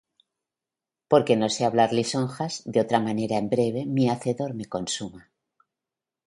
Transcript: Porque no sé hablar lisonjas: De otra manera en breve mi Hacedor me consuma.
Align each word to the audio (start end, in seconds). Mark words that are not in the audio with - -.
Porque 1.11 1.35
no 1.41 1.47
sé 1.55 1.63
hablar 1.65 1.93
lisonjas: 1.93 2.63
De 2.65 2.79
otra 2.81 2.99
manera 2.99 3.37
en 3.37 3.49
breve 3.51 3.85
mi 3.85 4.09
Hacedor 4.09 4.55
me 4.55 4.65
consuma. 4.65 5.29